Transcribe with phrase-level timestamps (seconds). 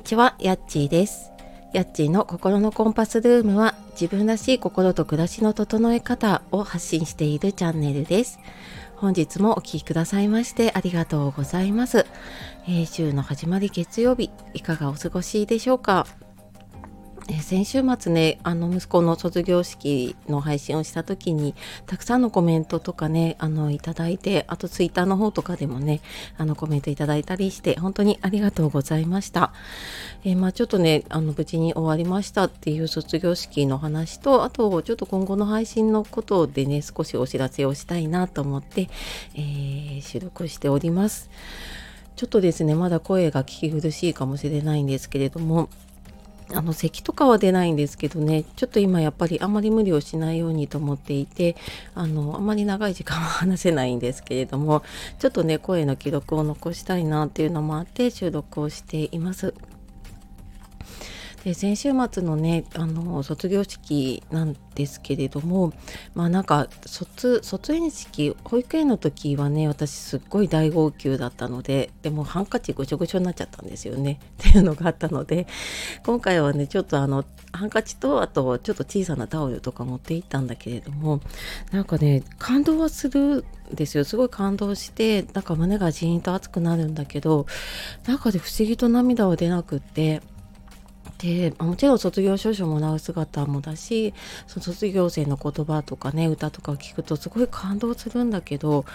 [0.00, 1.30] にちは、やっちーです。
[1.74, 8.38] やっちーの心のコンパスルームは自分らしい心と暮らしの整え方を発信しているチャンネルです。
[8.96, 12.06] 本日もお聴きくださいましてありがとうございます。
[12.66, 16.06] えー、週の始まり月曜日、いかがお過ごしでしょうか？
[17.32, 21.54] え先週末ねあの息子の卒業式の配信をした時に
[21.86, 26.00] たくさんのコメントとかねあのいただいてあとツイッターの方とかでもね
[26.38, 29.52] あのコメントいただいたりして本当にありがとうございました、
[30.24, 38.88] えー、まあ、ちょっとねあの無事に終わりましたっていう卒業式の話とあとちょっと今後の配信のことでね少しお知らせをしたいなと思って、
[39.36, 41.30] えー、収録しております。
[42.16, 45.70] ちょっとですねまだ声が聞き苦しいかもしれないんですけれども
[46.54, 51.56] あの咳とかは出ないんですけどねちょっと今やっぱりあまり無理をしないようにと思っていて
[51.94, 54.82] あのあまり長い時間は話せないんですけれども
[55.18, 59.54] ちょっとね声の記録を残したいなっていうのもあって収録をしています。
[61.44, 65.72] で先週末のねあの卒業式なんですけれども
[66.14, 74.20] まあなんか卒卒園式保育園の時はね私すっごい大号泣だったのででもハンカチぐちょぐちょになっちゃったんですよね。
[74.40, 75.46] っていうのがあったので
[76.04, 81.20] 今回はねちょっとあのハンカチとあとちょっと小さなタオルとか持って行ったんだけれども
[81.72, 84.04] なんかね感動はするですよ。
[84.04, 87.46] すごい感動してなんか胸がジーンと熱くなるんだけど
[88.06, 90.22] 中で不思議と涙は出なくって
[91.20, 94.14] でもちろん卒業証書もらう姿もだし
[94.46, 98.86] その卒業生の言葉とかね歌とかを聞くとすごい感動するんだけど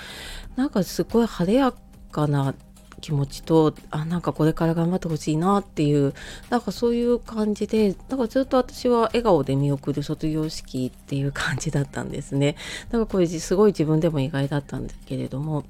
[0.55, 1.73] なんかすごい晴れや
[2.11, 2.55] かな
[3.01, 6.15] 気持ちとあなんかこれから頑張ってほしいなっていう
[6.49, 12.55] なんかそういう感じでだかずっと私は笑顔で見送る卒業式っていう感じだったんですね。
[12.89, 15.63] だかこれすごい自分でも意外だったんだけれども。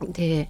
[0.00, 0.48] で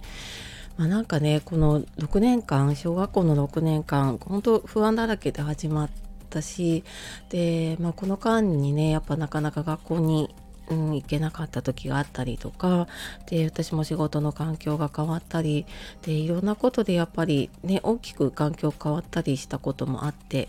[0.79, 5.89] まあ、なんかねこの6年間小学校の6年間本当不安だらけで始まっ
[6.29, 6.85] たし
[7.27, 10.33] で、まあ、この間にねやっぱなかなか学校に
[10.69, 12.87] うん、行けなかった時があったりとか
[13.25, 15.65] で私も仕事の環境が変わったり
[16.03, 20.47] でいろんなことでやっぱりね大きく環境変わったりしたこともあって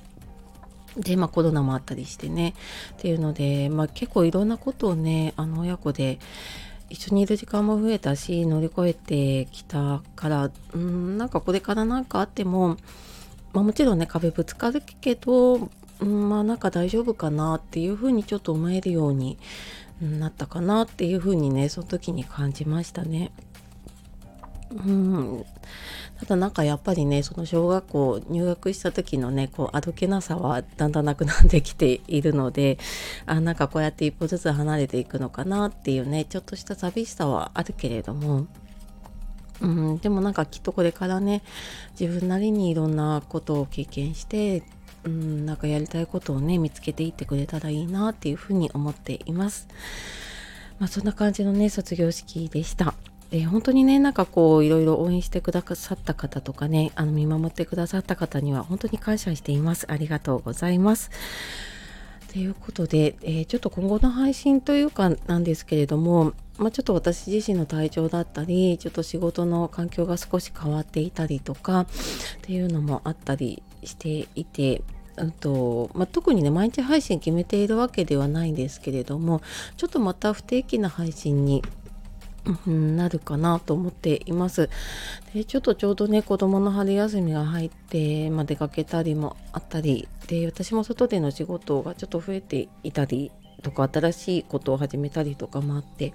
[0.94, 2.54] でまあコロナもあったりしてね
[2.98, 6.19] っていうので、まあ、結構いろんなことをねあの親子で
[6.90, 12.76] 一緒にいる時間も増えたし乗り越えてきたからうんなんかこれから何かあっても、
[13.52, 15.70] まあ、もちろんね壁ぶつかるけど、
[16.00, 19.38] うん、まあなんか大丈夫かなっていうふうにちょっと思えるように
[20.00, 23.30] なったかなっていうふうにねその時に感じましたね。
[24.70, 25.44] うん
[26.20, 32.78] ただなんかやっぱりねその小学校入学した時のねこうあどけなさはだんだんなくなってきているので
[33.26, 38.47] あなんかこうやって一歩ずつ離れていくのかなっていうねちょっとした寂しさはあるけれども
[39.60, 41.42] うん、でもなんかきっとこれからね
[41.98, 44.62] 自分なりにいろんなことを経験して
[45.02, 49.66] うん、なんかやりたいことをね見つけていってくれたらいいなっていうふうに思っています。
[50.78, 52.94] まあ、そんな感じのね卒業式でした。
[53.30, 59.86] で本当にねなんかこういろいろ応援してくださった方とかねあの見守ってくださった方には本当に感謝しています。
[59.91, 61.10] ありがとうございます。
[62.32, 71.86] ということで、えー、ちょっと今後の配信というかなんですけれども、まあ、ちょっと私自身の体調だったりちょっと仕事の環境が少し変わっていたりとかっ
[72.42, 74.82] ていうのもあったりしていて
[75.16, 79.42] うんとまあ、特にね毎日配信決めているわけではないんですけれども
[79.76, 81.62] ちょっとまた不定期な配信に、
[82.66, 84.70] なるかなと思っています。
[85.34, 93.30] でちょっとちょうどね子供の春休みが入って、まあ、出かけたりもあったりで私も外での仕事がちょっと増えていたり
[93.60, 96.12] とか新しいことを始めたりとかもあって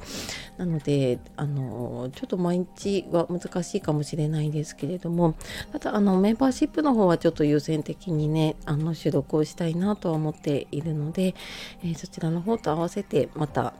[0.58, 5.36] なのであのちょっと毎日は難しいかもしれないんですけれども
[5.72, 11.36] ただあのメンバーシップの方はちょっと優先的にねあの収録をしたいなとは思っているので、
[11.84, 13.74] えー、そちらの方と合わせてまた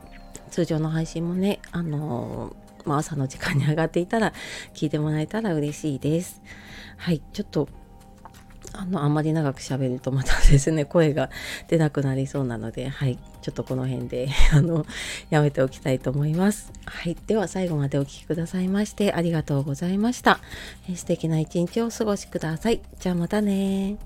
[0.50, 4.32] 通常の配信もね、あのー、まあ、朝の時間に上がっていたら
[4.74, 6.42] 聞いてもらえたら嬉しいです。
[6.96, 7.68] はい、ちょっと
[8.76, 11.30] あの、あんまり長く喋るとまたですね、 声が
[11.68, 14.86] 出なくなりそうなので、はい、ちょっとこの辺で、 あの、
[15.30, 16.72] やめておきたいと思います。
[16.84, 20.40] はい、では最後までお聴きくださいましてありがとうございました。
[20.88, 22.80] え素敵な一日をお過ごしください。
[23.00, 23.96] じゃあまたね